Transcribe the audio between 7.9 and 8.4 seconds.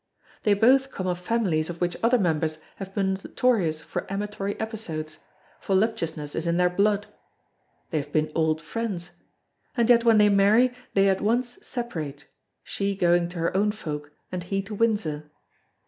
They have been